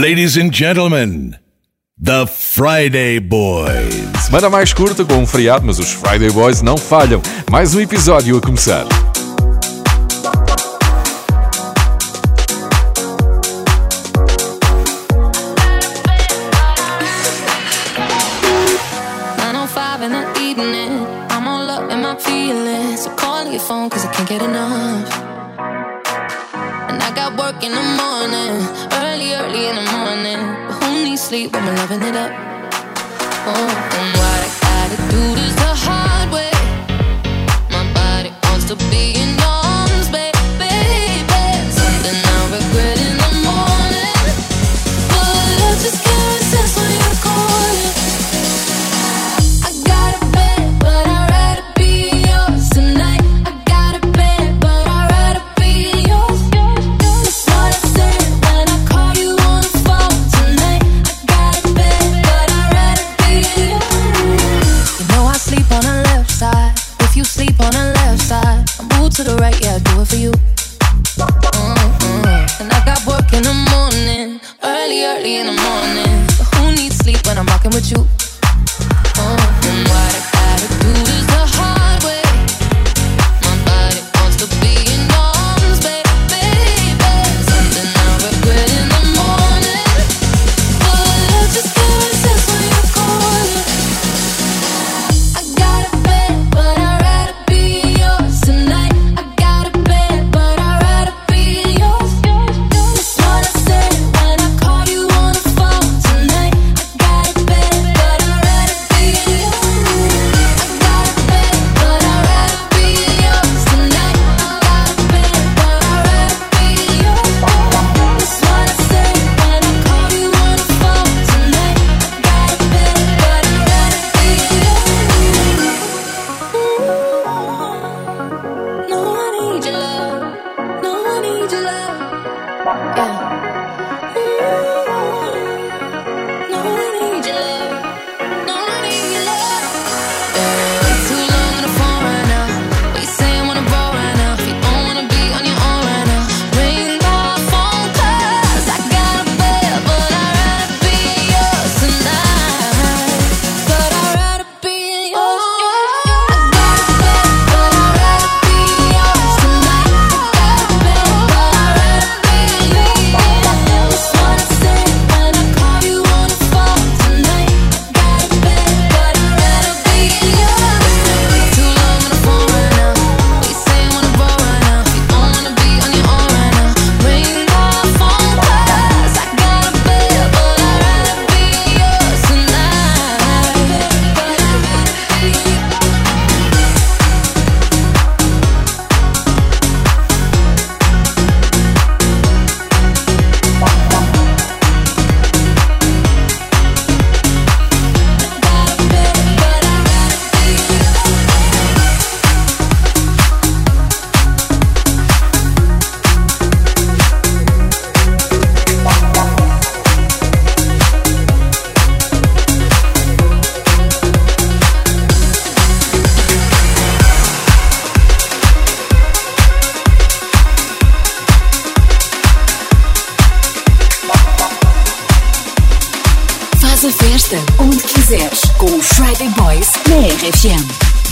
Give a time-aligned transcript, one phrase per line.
[0.00, 1.36] Ladies and gentlemen,
[2.02, 4.24] The Friday Boys.
[4.24, 7.20] Semana mais curta com um feriado, mas os Friday Boys não falham.
[7.50, 9.09] Mais um episódio a começar.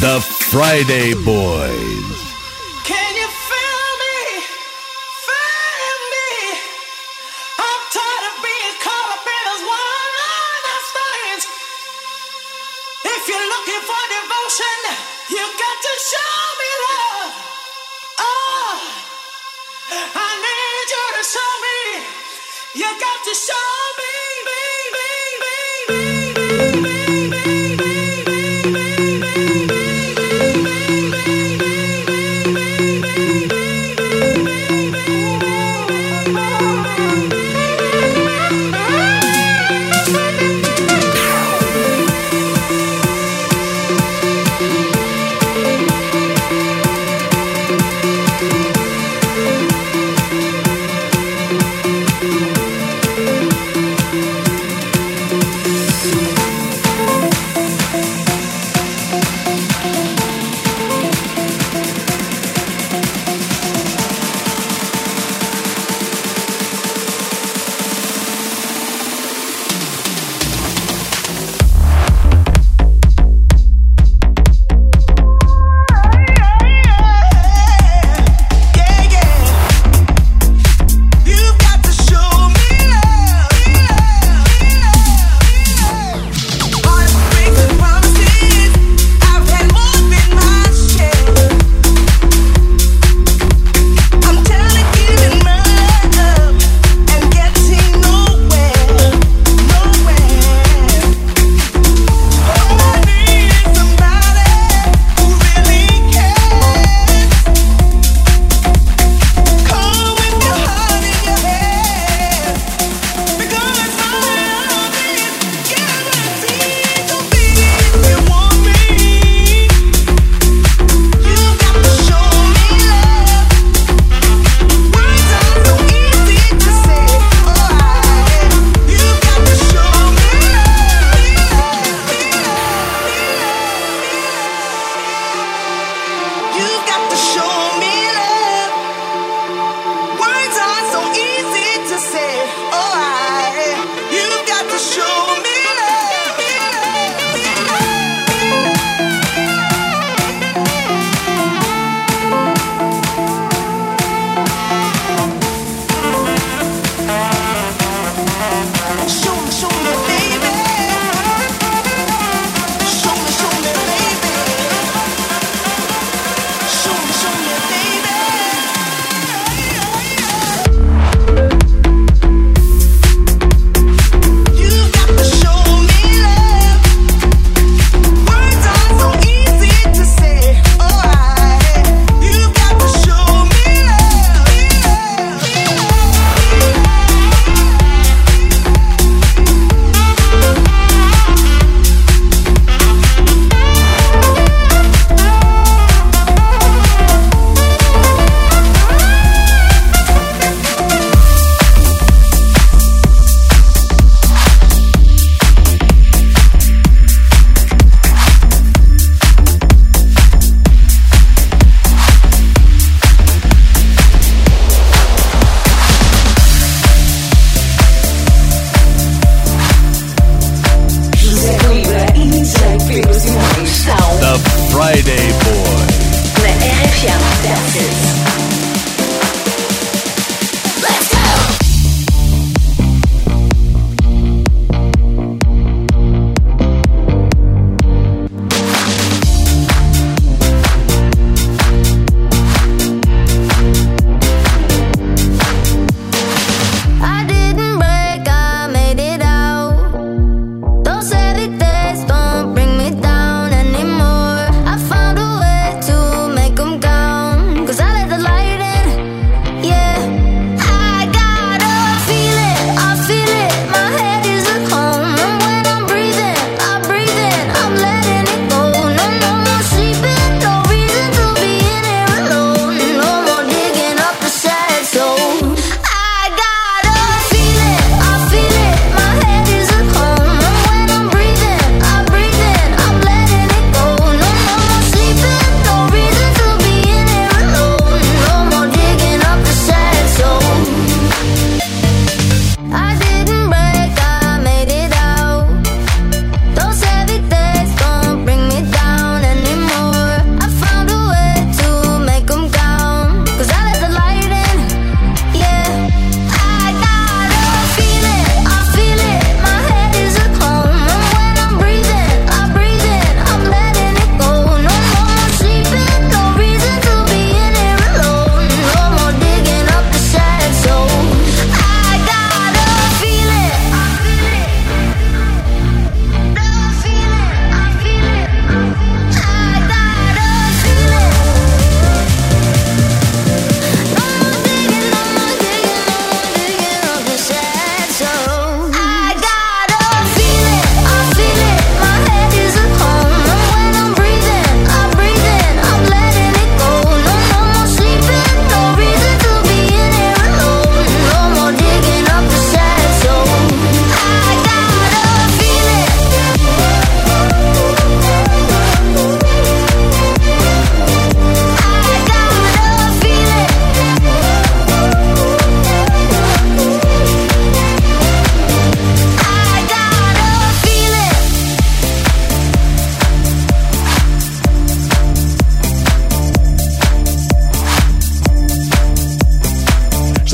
[0.00, 2.27] The Friday Boys.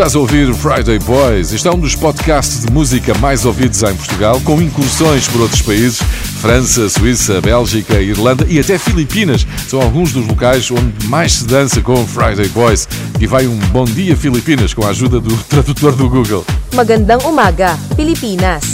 [0.05, 1.51] Estás a ouvir o Friday Boys.
[1.51, 5.63] Isto é um dos podcasts de música mais ouvidos em Portugal, com incursões por outros
[5.63, 5.99] países.
[6.43, 11.81] França, Suíça, Bélgica, Irlanda e até Filipinas são alguns dos locais onde mais se dança
[11.81, 12.87] com o Friday Boys.
[13.19, 16.45] E vai um bom dia, Filipinas, com a ajuda do tradutor do Google.
[16.75, 18.74] Magandang umaga, Filipinas.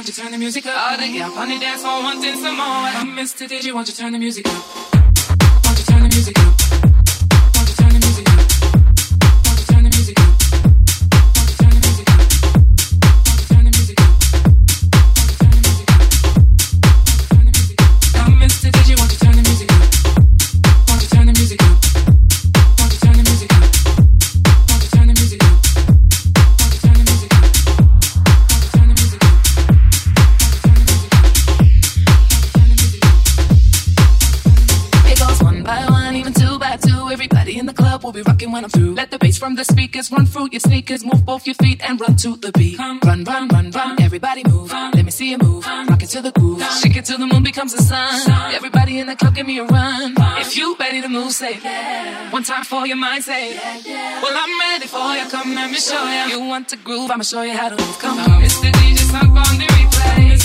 [0.00, 0.92] won't you turn the music up?
[0.92, 2.64] All the y'all on the dance floor wanting some more.
[2.64, 4.79] I missed it, did you, won't you turn the music up?
[37.20, 38.94] Everybody in the club will be rocking when I'm through.
[38.94, 41.04] Let the bass from the speakers run through your sneakers.
[41.04, 42.78] Move both your feet and run to the beat.
[42.78, 44.00] Run, run, run, run.
[44.00, 44.72] Everybody move.
[44.72, 45.66] Let me see you move.
[45.66, 46.62] Rock it to the groove.
[46.80, 48.54] Shake it till the moon becomes the sun.
[48.54, 50.14] Everybody in the club, give me a run.
[50.38, 52.30] If you ready to move, say yeah.
[52.30, 54.22] One time for your mind, say yeah.
[54.22, 55.28] Well, I'm ready for you.
[55.28, 56.38] Come let me show you.
[56.38, 57.10] You want to groove?
[57.10, 57.98] I'ma show you how to move.
[57.98, 58.72] Come on, Mr.
[58.72, 60.39] DJ, stop on the replay.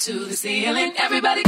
[0.00, 0.94] to the ceiling.
[0.96, 1.42] Everybody.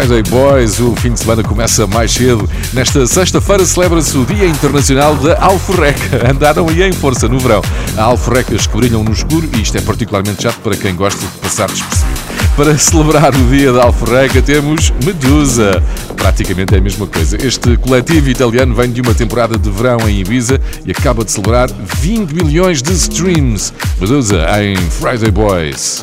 [0.00, 0.80] Friday Boys.
[0.80, 2.48] O fim de semana começa mais cedo.
[2.72, 6.24] Nesta sexta-feira celebra-se o Dia Internacional da Alforreca.
[6.30, 7.60] Andaram aí em força no verão.
[7.98, 11.38] A alforrecas que brilham no escuro e isto é particularmente chato para quem gosta de
[11.38, 12.18] passar despercebido.
[12.56, 15.82] Para celebrar o dia da alforreca temos Medusa.
[16.16, 17.36] Praticamente é a mesma coisa.
[17.36, 21.68] Este coletivo italiano vem de uma temporada de verão em Ibiza e acaba de celebrar
[22.00, 23.74] 20 milhões de streams.
[24.00, 26.02] Medusa em Friday Boys.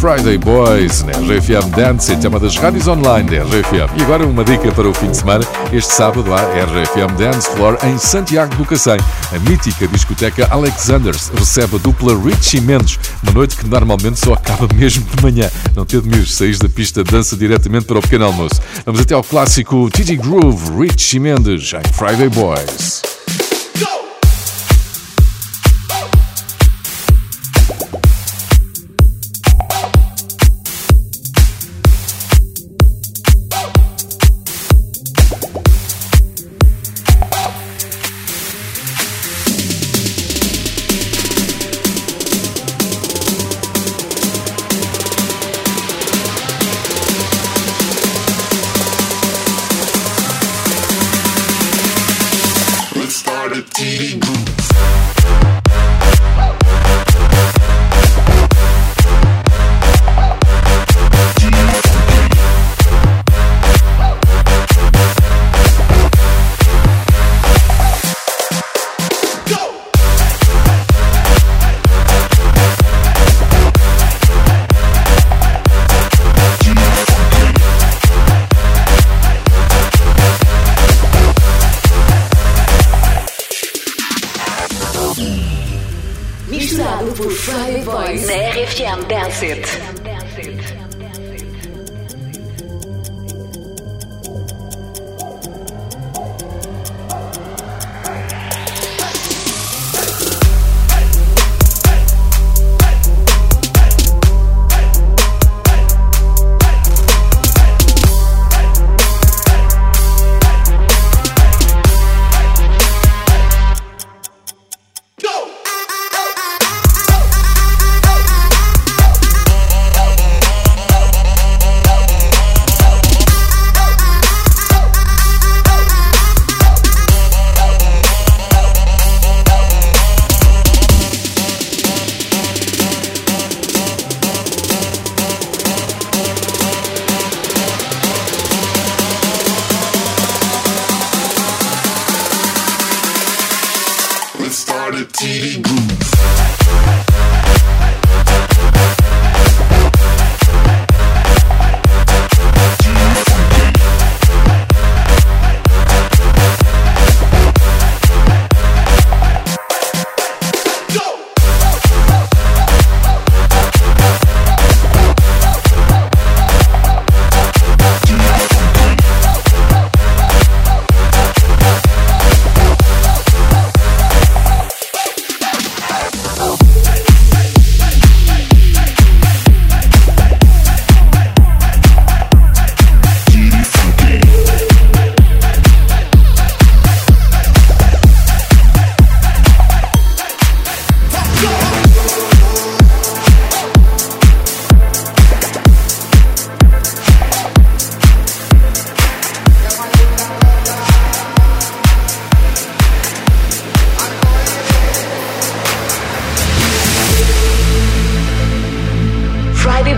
[0.00, 3.98] Friday Boys na RFM Dance, é uma das rádios online da RFM.
[3.98, 5.44] E agora uma dica para o fim de semana.
[5.70, 8.96] Este sábado há RFM Dance Floor em Santiago do Cacém.
[9.30, 14.66] A mítica discoteca Alexanders recebe a dupla Richie Mendes, uma noite que normalmente só acaba
[14.74, 15.50] mesmo de manhã.
[15.76, 18.58] Não te admires, saís da pista dança diretamente para o pequeno almoço.
[18.86, 23.19] Vamos até ao clássico TG Groove, Richie Mendes em Friday Boys.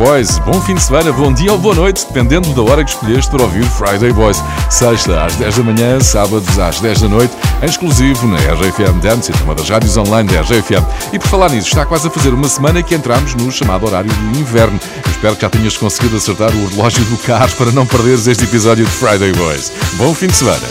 [0.00, 0.38] Boys.
[0.38, 3.42] Bom fim de semana, bom dia ou boa noite, dependendo da hora que escolheste para
[3.42, 4.42] ouvir Friday Boys.
[4.70, 9.30] Sexta às 10 da manhã, sábados às 10 da noite, em exclusivo na RFM Dance,
[9.44, 10.82] uma das rádios online da RFM.
[11.12, 14.10] E por falar nisso, está quase a fazer uma semana que entramos no chamado horário
[14.10, 14.80] de inverno.
[15.04, 18.44] Eu espero que já tenhas conseguido acertar o relógio do carro para não perderes este
[18.44, 19.70] episódio de Friday Boys.
[19.98, 20.66] Bom fim de semana.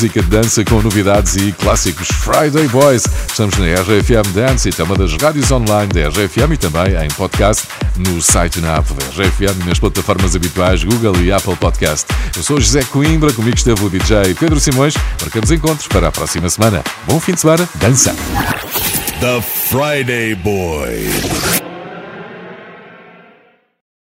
[0.00, 2.08] música de dança com novidades e clássicos.
[2.08, 3.04] Friday Boys.
[3.28, 7.08] Estamos na RFM Dance então e também das rádios online da RFM e também em
[7.08, 11.54] podcast no site e na app da RFM e nas plataformas habituais Google e Apple
[11.56, 12.06] Podcast.
[12.34, 14.94] Eu sou José Coimbra, comigo esteve o DJ Pedro Simões.
[15.20, 16.82] Marcamos encontros para a próxima semana.
[17.06, 18.16] Bom fim de semana, dança!
[19.20, 21.69] The Friday Boys.